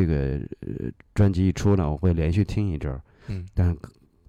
[0.00, 0.14] 这个
[0.60, 3.76] 呃专辑一出呢，我会连续听一阵儿，嗯但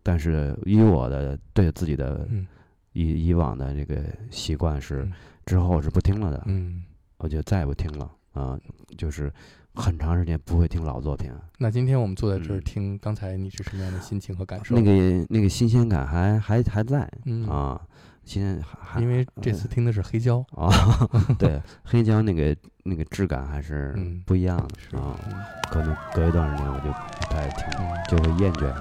[0.03, 2.47] 但是以我的对自己的嗯
[2.93, 5.11] 以以往的这个习惯是嗯
[5.45, 6.83] 之后是不听了的，嗯。
[7.19, 8.59] 我就再也不听了啊，
[8.95, 9.33] 就是
[9.73, 11.31] 很长时间不会听老作品。
[11.57, 14.75] 那今天我们坐在这儿嗯听，刚才你是什么样的心情和感受？
[14.75, 17.81] 那个那个新鲜感还还还在嗯啊，
[18.99, 20.69] 因为这次听的是黑胶， 啊，
[21.39, 25.33] 对黑胶那个那个质感还是嗯不一样的是啊，嗯
[25.71, 26.91] 可能隔一段时间我就
[27.27, 28.71] 不太听，嗯就会厌倦。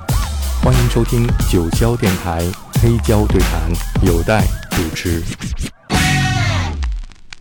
[0.63, 2.41] 欢迎收听九霄电台
[2.83, 3.71] 黑胶对谈，
[4.05, 5.23] 有待主持。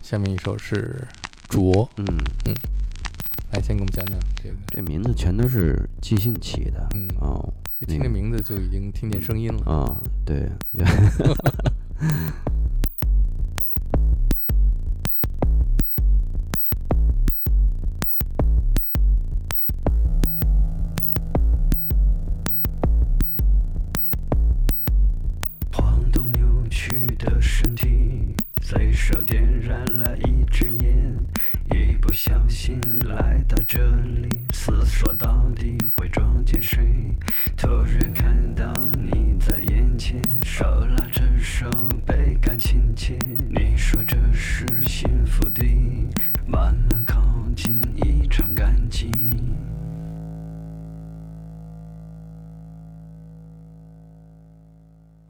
[0.02, 1.04] 下面一首是
[1.52, 2.04] 《卓》，嗯
[2.44, 2.54] 嗯，
[3.52, 4.54] 来先给我们讲讲这个。
[4.68, 9.64] 这名字全都是即兴起的，嗯哦，一听这名字就已经听见声音了。
[9.72, 10.48] 啊，对，
[11.18, 11.34] 晃
[12.00, 12.32] 嗯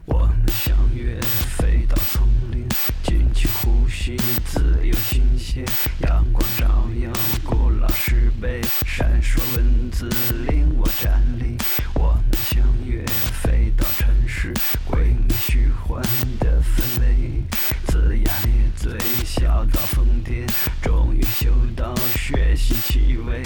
[0.07, 1.21] 我们相约
[1.59, 2.65] 飞到丛林，
[3.03, 5.65] 尽情呼吸，自由新鲜。
[6.03, 7.11] 阳光照耀
[7.45, 10.09] 古老石碑，闪烁文字
[10.49, 11.57] 令我站立。
[11.95, 13.05] 我们相约
[13.43, 14.55] 飞到城市，
[14.85, 16.01] 鬼迷虚幻
[16.39, 17.43] 的氛围，
[17.89, 20.49] 龇牙咧嘴，笑到疯癫，
[20.81, 23.43] 终于嗅到血腥气味。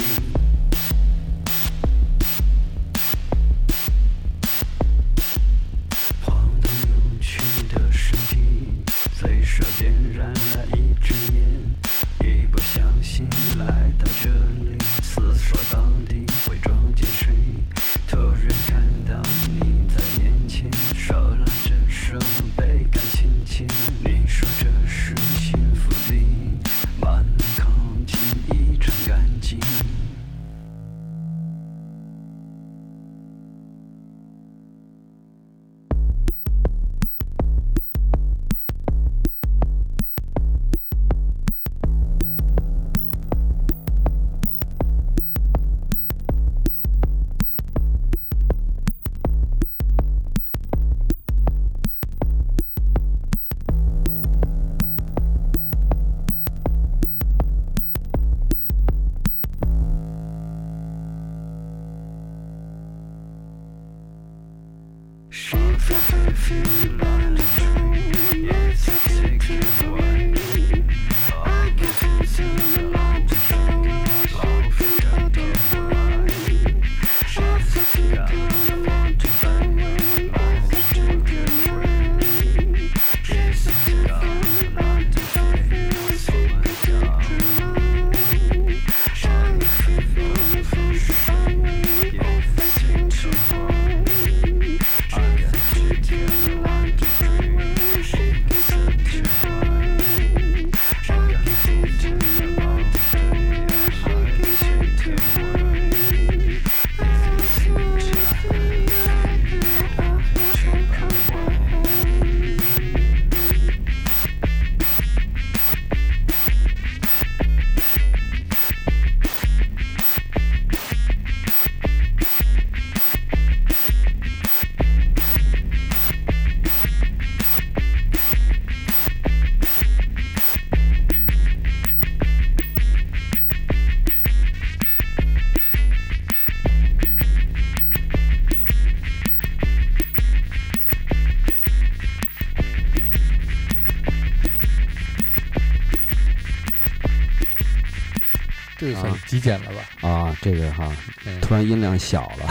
[149.31, 150.09] 极简了吧？
[150.09, 150.93] 啊，这个哈，
[151.25, 152.49] 嗯，突然音量小了，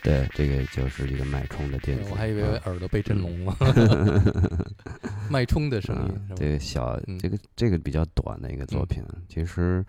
[0.00, 3.56] 对，这个就是一个脉冲的电子，我还以为啊耳朵被震聋了。
[5.28, 6.36] 脉冲的声音？
[6.36, 9.84] 这个小，嗯这个这个比较短的一个作品，其实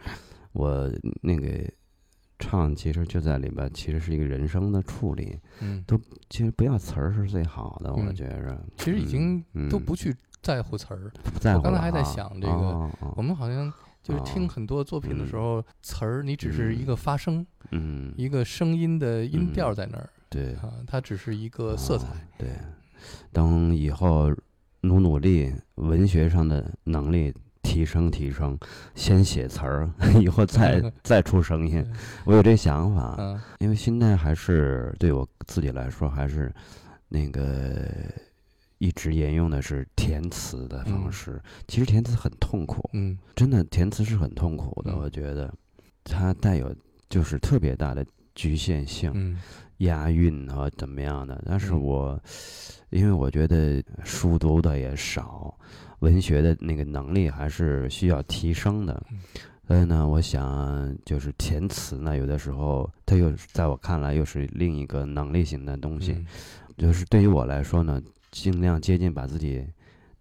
[0.52, 0.92] 我
[1.22, 1.48] 那个
[2.40, 5.86] 唱其实就在里边，其实是一个人生的处理，嗯，
[6.32, 8.60] 其实不要词儿是最好的，我嗯觉着。
[8.78, 10.12] 其实已经嗯都不去
[10.42, 11.12] 在乎词儿。
[11.24, 13.72] 不在乎了我刚才还在啊想这个我们好像
[14.02, 15.42] 就是听哦很多作品的时嗯。
[15.42, 22.28] 候，词儿你只是一个发声，嗯，一个声音的音调在那儿对，啊，它只是一个色彩哦。
[22.38, 22.50] 对，
[23.32, 24.34] 等以后
[24.82, 28.58] 努努力，文学上的能力提升提升，
[28.96, 29.90] 先写词儿，
[30.22, 31.86] 以后再 再出声音。
[32.26, 33.40] 我有这想法，嗯。
[33.60, 36.54] 因为现在还是对我自己来说，还是
[37.08, 37.88] 那个
[38.80, 41.42] 一直沿用的是填词的方嗯式。
[41.68, 44.92] 其实填词很痛苦，嗯真的填词是很痛苦的。
[44.92, 45.54] 嗯我觉得
[46.04, 46.76] 它带有
[47.08, 48.06] 就是特别大的
[48.36, 49.12] 局限性。
[49.14, 49.40] 嗯
[49.80, 52.24] 押韵和怎么样的，但是嗯我
[52.90, 55.58] 因为我觉得书读的也少，
[56.00, 59.20] 文学的那个能力还是需要提升的嗯。
[59.66, 66.12] 所以呢，我想就是填词呢，有的时候它又在我看来又是另一个能力型的东西。
[66.12, 66.26] 嗯
[66.78, 69.66] 就是对于我来说呢，尽量接近把自己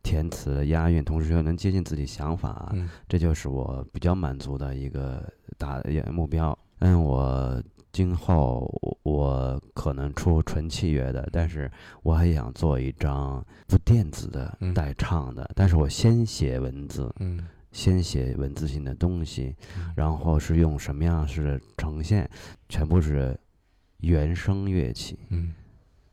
[0.03, 2.89] 填词押韵，同时又能接近自己想法，嗯。
[3.09, 5.23] 这就是我比较满足的一个
[5.57, 6.57] 大目标。
[6.79, 7.63] 嗯，我
[7.93, 8.71] 今后
[9.03, 11.71] 我可能出纯器乐的，但是
[12.03, 14.73] 我还想做一张不电子的嗯。
[14.73, 17.47] 带唱的，但是我先写文字，嗯。
[17.71, 19.93] 先写文字性的东西，嗯。
[19.95, 22.29] 然后是用什么样式的呈现，
[22.69, 23.39] 全部是
[23.99, 25.19] 原声乐器。
[25.29, 25.53] 嗯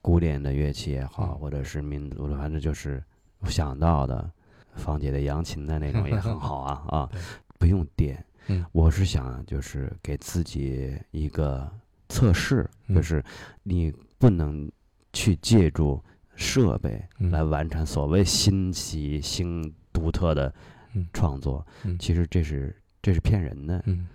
[0.06, 1.40] 古典的乐器也好，嗯。
[1.40, 3.04] 或者是民族的，反正就是
[3.46, 4.30] 想到的，
[4.76, 7.10] 房姐的扬琴的那种也很好啊啊，
[7.58, 8.24] 不用点。
[8.46, 8.64] 嗯。
[8.72, 11.68] 我是想就是给自己一个
[12.08, 12.96] 测试，嗯。
[12.96, 13.24] 就是
[13.64, 14.72] 你不能
[15.12, 16.00] 去借助
[16.36, 17.32] 设备嗯。
[17.32, 20.54] 来完成所谓新奇、新独特的
[20.94, 21.08] 嗯。
[21.14, 21.98] 创作，嗯。
[21.98, 24.08] 其实这是这是骗人的，嗯，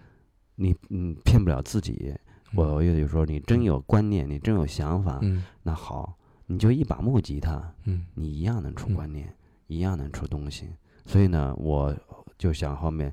[0.55, 2.15] 你你骗不了自己。
[2.55, 6.17] 我也就说，你真有观念，你真有想法，嗯那好，
[6.47, 9.33] 你就一把木吉他，嗯你一样能出嗯观念，
[9.67, 10.69] 一样能出东西。
[11.07, 11.95] 所以呢，我
[12.39, 13.13] 就想后面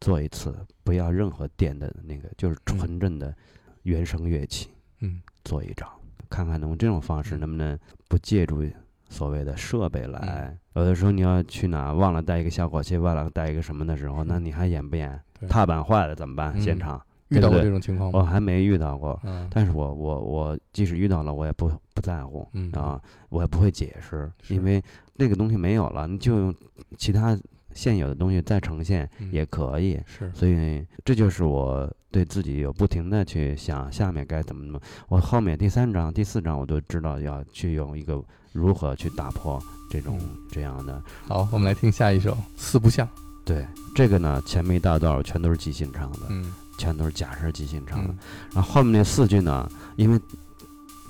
[0.00, 3.34] 做一次，不要任何电的那个，就是纯正的
[3.82, 4.70] 原声乐器，
[5.00, 5.88] 嗯做一张，
[6.28, 7.78] 看看能用这种方式能不能
[8.08, 8.64] 不借助
[9.08, 10.56] 所谓的设备来。
[10.74, 15.20] 有的时候你要去哪忘了带一个效果器，忘了带一个什么的时候，那你还演不演？
[15.48, 16.52] 踏板坏了怎么办？
[16.54, 18.18] 嗯现场遇到过这种情况吗？
[18.18, 19.18] 我还没遇到过。
[19.24, 24.82] 嗯但是我我我即使遇到了，我也不不在乎，嗯啊，我也不会解释，因为
[25.14, 26.54] 那个东西没有了，你就用
[26.98, 27.38] 其他
[27.72, 30.00] 现有的东西再呈现嗯也可以。
[30.06, 34.80] 是所以这就是我对自己有不停的去想下面该怎么怎么。
[35.08, 38.22] 我后面第三章、第四章我都知道要去用一个
[38.52, 39.60] 如何去打破
[39.90, 41.02] 这种嗯这样的。
[41.26, 43.06] 好，我们来听下一首《四不像》。
[43.44, 48.12] 对这个呢，前面一大段全都是即兴唱的，嗯全都是假声即兴唱的。
[48.12, 48.18] 嗯
[48.54, 50.20] 然后后面那四句呢，因为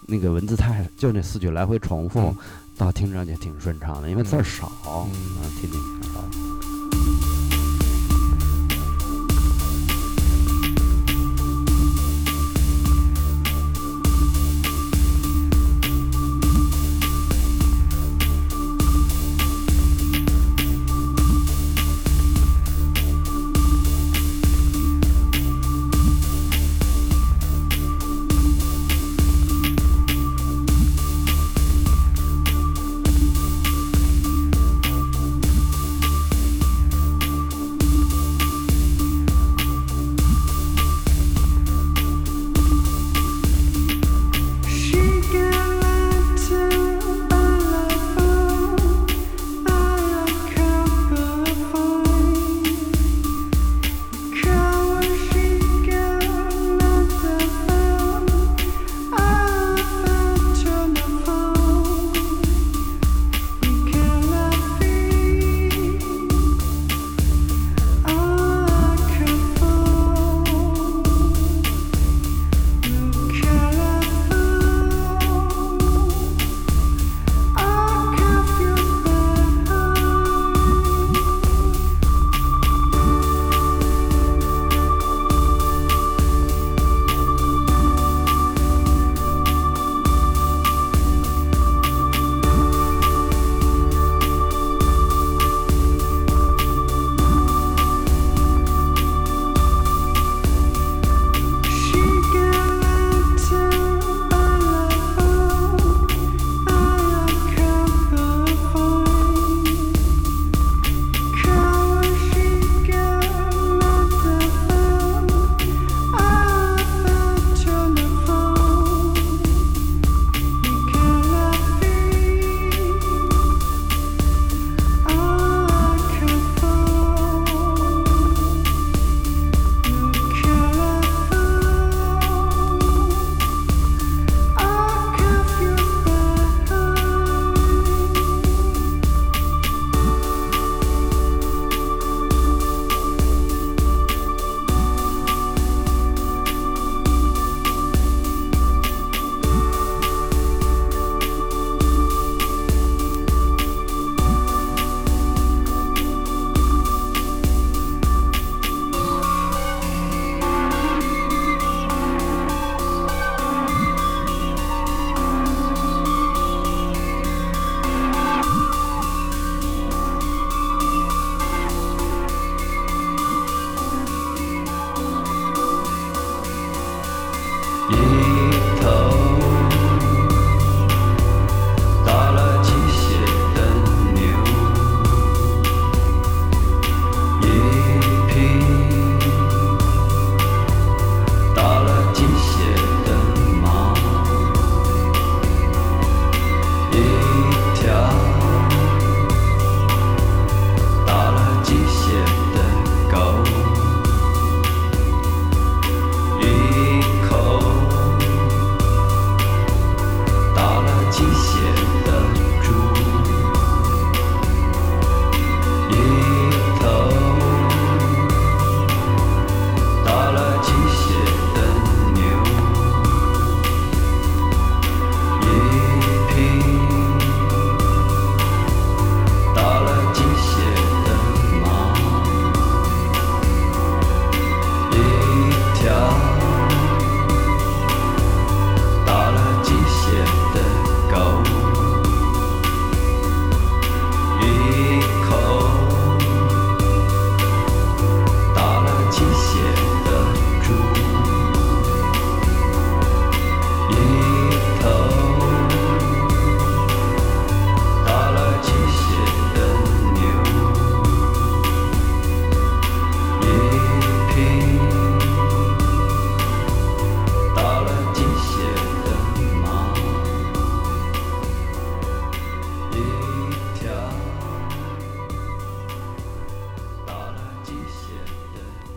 [0.07, 2.37] 那个文字太就那四句来回重复，嗯
[2.77, 4.73] 倒听着也挺顺畅的，因为字儿少。
[4.87, 6.74] 嗯啊，听听。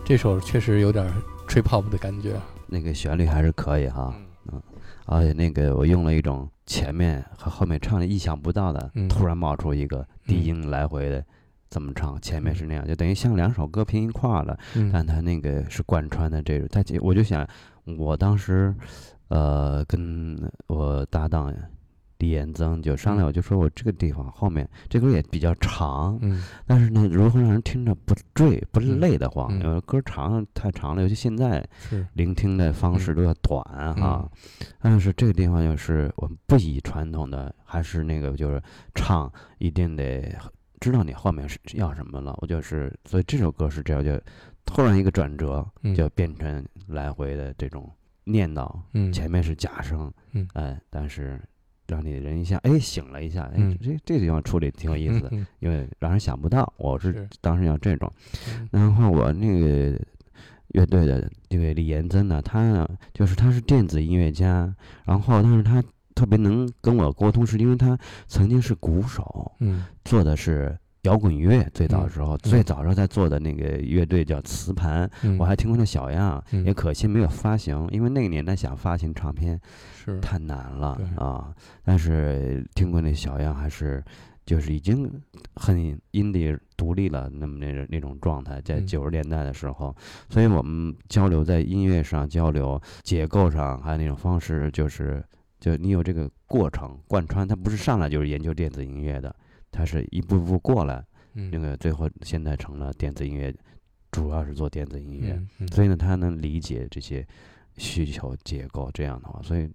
[0.08, 1.06] 这首确实有点
[1.46, 2.40] 吹 pop 的感觉。
[2.66, 4.10] 那个旋律还是可以哈，
[4.50, 4.62] 嗯
[5.04, 11.22] 而且那个我用了一种前面和后面唱的意想不到的，嗯突然冒出一个低嗯音来回的
[11.68, 17.46] 这么唱，前面是那样，就等于像两首歌拼一块儿了，嗯但他那个是贯穿的这种，他我就想，
[17.98, 18.74] 我当时，
[19.28, 21.54] 呃，跟我搭档
[22.18, 29.48] 李延增就商量，我就说我这个地方后面这歌也比较长，嗯但是呢，如何让人听着不坠不嗯累得慌？
[29.52, 33.62] 嗯有的歌长太长了，尤其现在是聆听的方式嗯都要短
[33.94, 34.28] 哈。
[34.80, 38.60] 但是这个地方就是我们不以传统的，还是那个就是
[38.94, 40.36] 唱一定得
[40.80, 42.36] 知道你后面是要什么了。
[42.40, 44.20] 我就是，所以这首歌是这样，就
[44.64, 47.88] 突然一个转折，嗯就变成来回的这种
[48.24, 51.40] 念叨，嗯前面是假声，嗯哎，但是
[51.88, 53.76] 让你人一下哎醒了一下，哎，嗯。
[53.82, 57.28] 这这地方处理挺有意思的，嗯因为让人想不到，我是是。
[57.40, 58.12] 当时要这种。
[58.52, 58.68] 嗯。
[58.70, 59.98] 然后我那个
[60.68, 64.72] 乐队的这位李延增呢，他呢就是他是电子音乐家，
[65.04, 65.82] 然后但是他
[66.14, 69.86] 特别能跟我沟通，是因为他曾经是鼓手，嗯。
[70.04, 72.38] 做的是摇滚乐，最早的时候，嗯。
[72.50, 76.64] 最早时候在做的那个乐队叫磁盘，嗯，我还听过那小样，嗯。
[76.64, 79.58] 也可惜没有发行，因为那个年代想发行唱片
[79.96, 80.20] 是。
[80.20, 81.54] 太难了啊。
[81.82, 84.04] 但是听过那小样，还是
[84.44, 85.10] 就是已经
[85.54, 85.76] 很
[86.12, 88.86] indie 独立了，那么那种那种状态，在嗯。
[88.86, 89.94] 九十年代的时候，
[90.28, 95.24] 所以我们交流在音乐上交流、结构上，还有那种方式，就是
[95.58, 99.34] 就你有这个过程贯穿，它不是上来就是研究电子音乐的，
[99.78, 101.04] 它是一步步过来，
[101.34, 103.54] 嗯那个最后现在成了电子音乐，
[104.10, 105.34] 主要是做电子音乐。
[105.34, 107.24] 嗯嗯所以呢，他能理解这些
[107.76, 109.70] 需求结构，这样的话，所以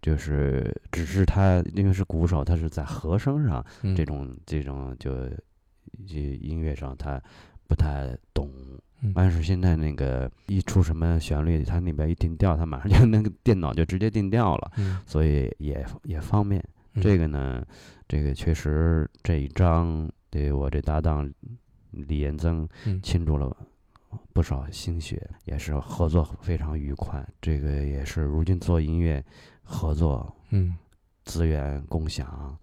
[0.00, 5.10] 就是只是他因为是鼓手，他是在和声上嗯这种这种就
[6.06, 7.20] 这音乐上他
[7.66, 8.48] 不太懂
[9.02, 9.12] 嗯。
[9.12, 16.64] 但是现在那个一出什么旋律，他那边一定调，他马上就那个电脑就直接定调了，嗯所以也也方便。
[16.94, 17.64] 嗯这个呢，
[18.08, 21.32] 这个确实这一张对我这搭档
[21.90, 23.56] 李延增嗯倾注了
[24.32, 27.26] 不少心血，也是合作非常愉快。
[27.40, 29.24] 这个也是如今做音乐
[29.62, 30.76] 合作嗯
[31.24, 32.56] 资源共享，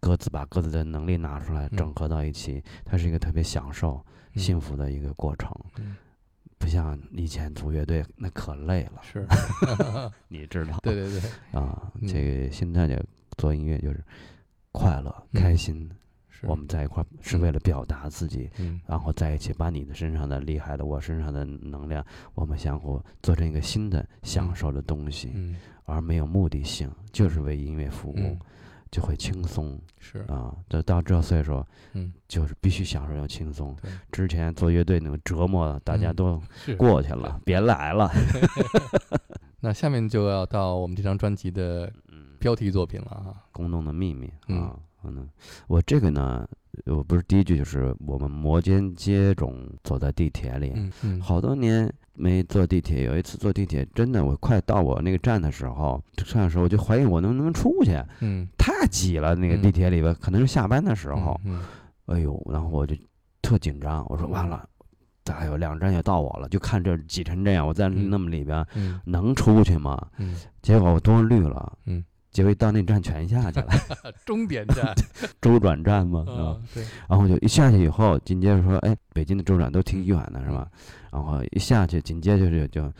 [0.00, 3.94] 各自把各自的能力拿出来嗯整合到一起，它是一个特别享受、
[4.34, 5.50] 嗯幸福的一个过程。
[5.78, 5.96] 嗯
[6.58, 9.26] 不像以前组乐队那可累了，是
[10.28, 10.78] 你知道？
[10.80, 13.04] 对对对，啊，嗯这个现在的
[13.36, 14.02] 做音乐就是
[14.70, 15.90] 快乐、嗯开心，
[16.42, 18.80] 我们在一块儿是为了表达自己，嗯。
[18.86, 25.56] 然后在一起把你的身上的厉害的，我身上的能量，我们相互做成一个新的享受的东西，嗯。
[25.84, 28.38] 而没有目的性，就是为音乐服务，嗯。
[28.90, 30.18] 就会轻松是。
[30.28, 30.54] 啊。
[30.68, 32.12] 就到这岁数，嗯。
[32.28, 33.76] 就是必须享受要轻松。
[33.80, 33.90] 对。
[34.10, 36.42] 之前做乐队那种折磨，大家嗯都
[36.76, 38.10] 过去了，别来了。
[39.60, 42.01] 那下面就要到我们这张专辑的嗯，
[42.42, 44.62] 标题作品了啊，宫洞的秘密嗯。
[44.62, 45.28] 啊，嗯，
[45.68, 46.46] 我这个呢，
[46.86, 51.20] 我不是第一句，就是我们摩肩接踵走在地铁里，嗯嗯。
[51.20, 61.62] 好多年没坐地铁，有一次坐地铁，真的我快到我那个站的时候，上的时候我就怀疑我能不能出去，嗯，太挤了，那个嗯地铁里边，可能是下班的时候，嗯，
[62.06, 62.96] 哎呦，然后我就
[63.40, 64.68] 特紧张，我说完了，
[65.26, 68.08] 还有两站就到我了，就看这挤成这样，我在嗯。
[68.10, 69.00] 那么里边嗯。
[69.04, 70.00] 能出去吗？
[70.18, 70.36] 嗯。
[70.62, 73.68] 结果我多虑了，嗯，结果一到那站全下去了，
[74.04, 74.94] 嗯， 终点站，
[75.40, 76.56] 周转站嘛，是吧？
[76.58, 80.66] 嗯，对，然后就一下去以后，紧接着说，哎，北京的周转都挺远的，是吧？
[81.12, 82.92] 然后一下去，紧接着就就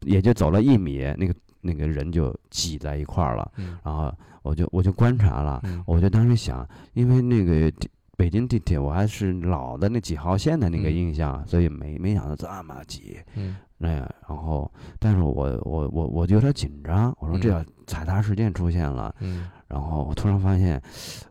[0.00, 3.50] 也就走了一米，那个那个人就挤在一块儿了。
[3.56, 4.12] 嗯然后
[4.42, 13.18] 我就我就观察了，嗯我就当时想，因为那个地北京地铁我还是老的那几号线的那个嗯印象，所以没没想到这么挤。
[13.36, 14.70] 嗯那样，然后，
[15.00, 17.52] 但是我我我我就有点紧张，我说这嗯。
[17.52, 19.50] 要踩踏事件出现了，嗯。
[19.68, 20.80] 然后我突然发现，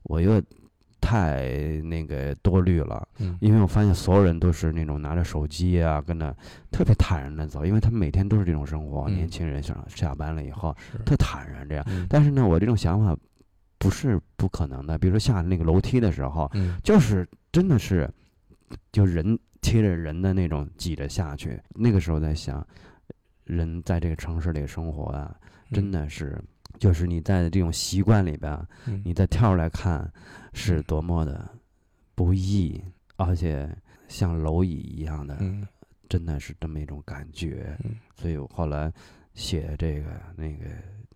[0.03, 0.41] 我又
[0.99, 1.47] 太
[1.83, 3.37] 那个多虑了，嗯。
[3.39, 6.35] 因为我发现所有人都是那种拿着手机啊，跟着
[6.69, 9.15] 特别坦然的走，因为他们每天都是这种生活，嗯。
[9.15, 11.85] 年轻人上下班了以后，特坦然这样。
[11.87, 12.05] 嗯。
[12.09, 13.17] 但是呢，我这种想法
[13.77, 16.77] 不是不可能的，比如说下那个楼梯的时候，嗯。
[16.83, 18.07] 就是真的是
[18.91, 22.65] 就人贴着人的那种挤着下去，那个时候在想，
[23.45, 25.35] 人在这个城市里生活啊，
[25.71, 26.37] 真的是。
[26.79, 28.51] 就是你在这种习惯里边，
[28.87, 30.09] 嗯你再跳出来看，
[30.53, 31.47] 是多么的
[32.15, 32.81] 不易，
[33.17, 33.69] 而且
[34.07, 35.67] 像蝼蚁一样的，嗯
[36.07, 37.77] 真的是这么一种感觉。
[37.83, 38.91] 嗯所以我后来
[39.33, 40.65] 写这个那个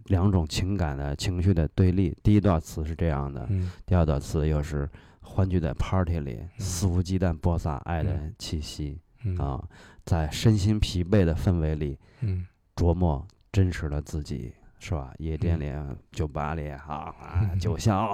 [0.06, 4.90] 两种情感的情绪的对立，第一段词是这样的，嗯第二段词又是
[5.22, 9.64] 欢聚在 party 里，嗯肆无忌惮播撒爱的嗯气息、嗯啊，
[10.06, 14.54] 在身心疲惫的氛围里嗯琢磨真实的自己。
[14.78, 15.12] 是吧？
[15.18, 18.08] 夜店嗯里、酒吧里，啊啊，嗯酒香，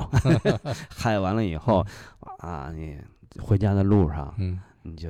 [0.89, 1.85] 嗨完了以后，
[2.37, 2.97] 啊，你
[3.41, 5.09] 回家的路上，嗯你就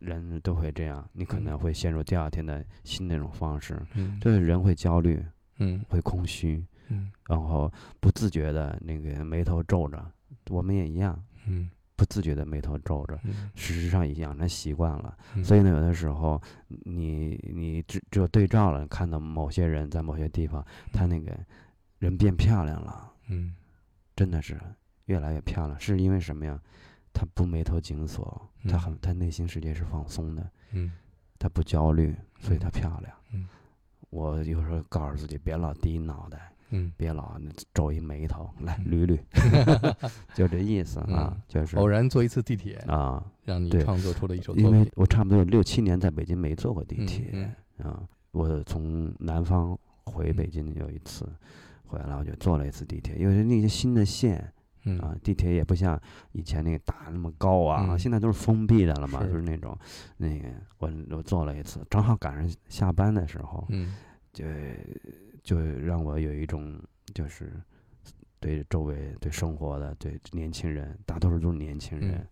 [0.00, 3.82] 人都会这样，你可能会陷入第二天的新那种方式。
[3.94, 5.20] 嗯这人会焦虑，
[5.62, 5.84] 嗯。
[5.88, 7.10] 会空虚，嗯。
[7.28, 10.04] 然后不自觉的那个眉头皱着。
[10.50, 11.70] 我们也一样，嗯。
[11.94, 13.18] 不自觉的眉头皱着。
[13.24, 13.50] 嗯。
[13.54, 15.44] 事实上已经养成习惯了，嗯。
[15.44, 21.38] 所以呢，有的时候你你只只有对照了，看到某些人在某些地方，他那个
[21.98, 23.54] 人变漂亮了，嗯。
[24.16, 24.60] 真的是
[25.06, 26.60] 越来越漂亮，是因为什么呀？
[27.14, 30.90] 他不眉头紧锁，他嗯很他内心世界是放松的，嗯。
[31.38, 33.12] 他不焦虑，所以他漂亮。
[33.32, 33.48] 嗯
[34.12, 37.40] 我有时候告诉自己，别老低脑袋，嗯，别老
[37.72, 44.86] 皱一眉头，来嗯捋捋， 就这意思啊，就是偶然坐一次地铁，啊，让你对创作出了一首作因为。
[44.96, 47.54] 我差不多有六七年在北京没坐过地嗯铁嗯
[47.90, 51.26] 啊，我从南方回北京有一次，
[51.86, 54.52] 回来我就坐了一次地铁，因为那些新的线
[54.84, 54.98] 嗯。
[55.00, 56.00] 啊，地铁也不像
[56.32, 57.98] 以前那个大那么高啊，嗯。
[57.98, 59.28] 现在都是封闭的了嘛，是。
[59.30, 59.76] 就是那种
[60.16, 63.94] 那个我我坐了一次，正好赶上下班的时候，嗯。
[64.32, 64.44] 就
[65.42, 66.80] 就让我有一种
[67.12, 67.52] 就是
[68.42, 72.26] 对周围对生活的对年轻人，大多数都是年轻人，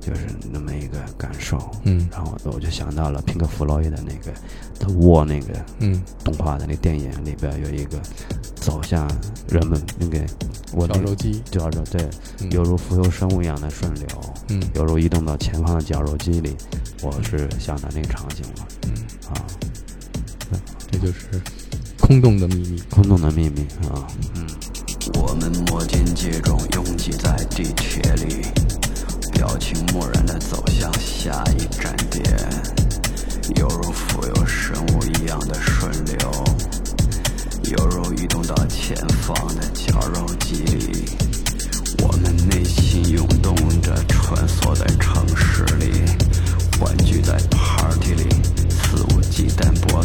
[0.00, 1.56] 就是那么一个感受。
[1.84, 4.34] 嗯然后我就想到了平克·弗洛伊的那个
[4.78, 7.98] 他握那个嗯，动画的那电影里边有一个
[8.56, 9.08] 走向
[9.48, 10.18] 人们那个
[10.74, 14.06] 我那个绞肉机，绞肉对，嗯犹如浮游生物一样的顺流，
[14.48, 16.56] 嗯犹如移动到前方的绞肉机里，
[17.02, 18.94] 我是想到那个场景了嗯，
[19.30, 19.46] 啊，
[20.90, 21.40] 这就是
[22.00, 22.82] 空洞的秘密。
[22.90, 24.44] 空洞的秘密啊，嗯。
[25.14, 28.46] 我们摩肩接踵，拥挤在地铁里，
[29.32, 32.24] 表情漠然地走向下一站点，
[33.56, 36.44] 犹如浮游生物一样的顺流，
[37.76, 41.10] 犹如移动到前方的绞肉机里。
[42.02, 46.04] 我们内心涌动着，穿梭在城市里，
[46.78, 48.28] 欢聚在 party 里，
[48.70, 50.00] 肆无忌惮播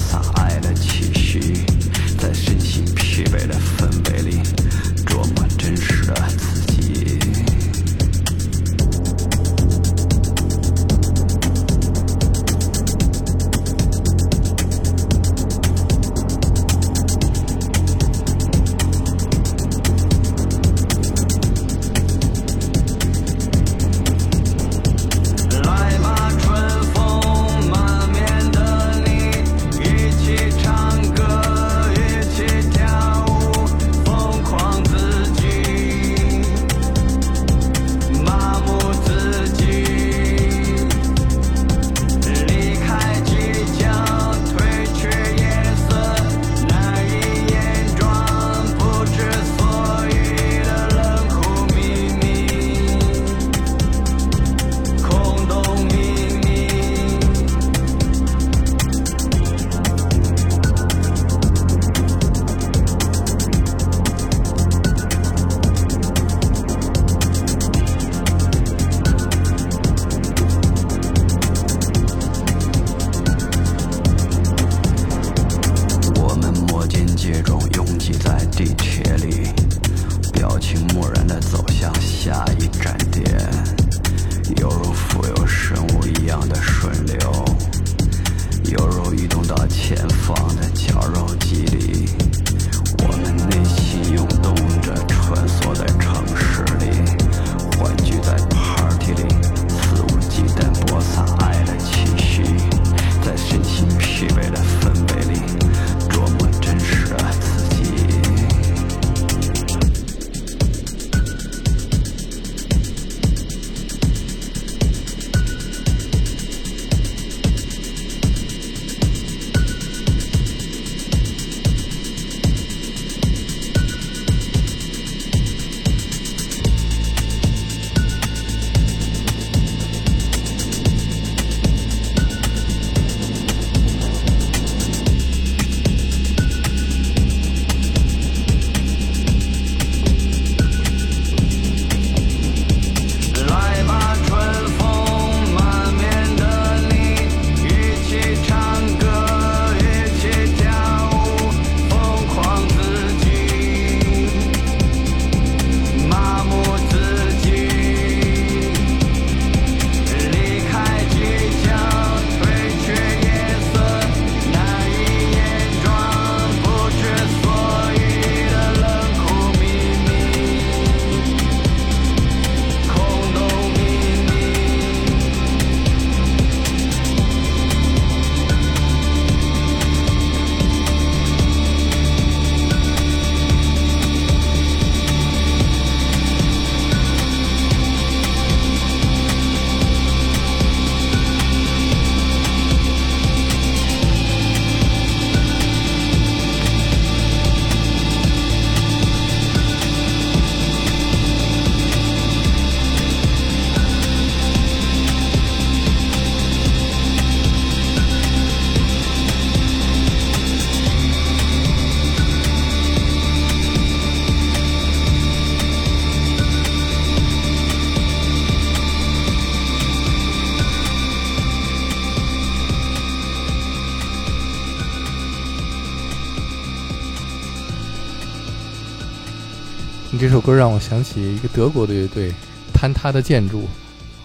[230.58, 232.34] 让我想起一个德国的乐队，
[232.74, 233.60] 坍塌的建筑。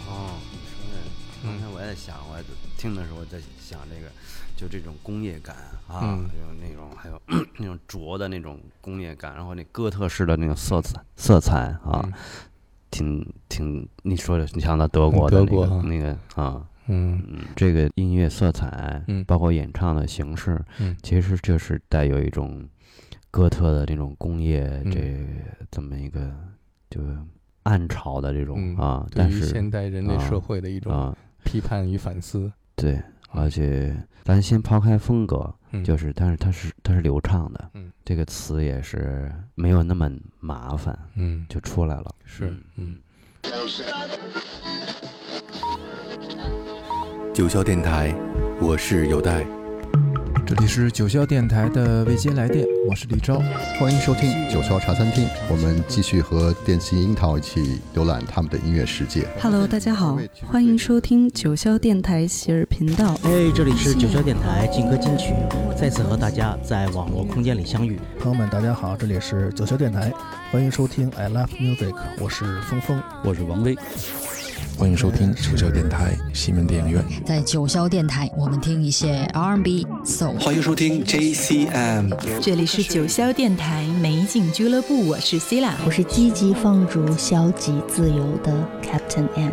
[0.09, 0.99] 哦，你说的，
[1.45, 2.45] 刚才我也在想，我也
[2.79, 4.11] 听的时候在想这个，
[4.57, 5.55] 就这种工业感
[5.87, 6.25] 啊，嗯。
[6.31, 7.21] 就那种还有
[7.59, 12.13] 那种浊 的那种工业感，然后那哥特式的那种色彩色彩啊，嗯。
[12.91, 15.83] 挺挺你说的，你想到德国的那个德国啊。
[15.85, 17.23] 那个啊，嗯。
[17.29, 19.23] 嗯，这个音乐色彩，嗯。
[19.25, 20.97] 包括演唱的形式，嗯。
[21.03, 22.67] 其实就是带有一种
[23.33, 25.27] 哥特的这种工业嗯这
[25.71, 26.31] 这么一个
[26.91, 27.01] 就
[27.65, 32.53] 暗潮的这种嗯啊，对于但是现代人类啊社会的一种啊，批判与反思。
[32.77, 42.99] 对，而且咱先抛开风格，嗯，就是但是它是它是流畅的，嗯，这个词也是没有那么麻烦，嗯，就出来了，是嗯。
[47.33, 48.15] 九霄电台，
[48.61, 49.47] 我是有代。
[50.45, 53.41] 这里是九霄电台的未接来电，我是李昭。
[53.79, 59.27] 欢迎收听九霄茶餐厅，我们继续和电信樱桃一起浏览他们的音乐世界。
[59.41, 63.15] Hello，大家好，欢迎收听九霄电台喜儿频道。
[63.23, 65.33] 哎，这里是九霄电台劲歌金曲，
[65.77, 68.01] 再次和大家在网络空间里相遇。
[68.19, 70.13] 朋友们，大家好，这里是九霄电台，
[70.51, 73.01] 欢迎收听 I Love Music，我是峰峰。
[73.23, 73.77] 我是王威，
[74.79, 77.05] 欢迎收听九霄电台西门电影院。
[77.25, 80.39] 在九霄电台，我们听一些 R&B、Soul。
[80.41, 89.53] 欢迎收听 JCM，这里是九霄电台美景俱乐部，我是 C 啦，我是积极放逐、消极自由的 Captain M。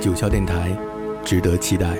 [0.00, 0.76] 九霄电台，
[1.24, 1.96] 值得期待。